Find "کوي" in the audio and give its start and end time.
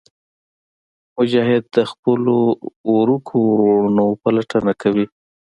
4.81-5.05